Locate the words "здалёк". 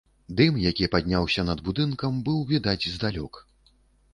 2.95-3.33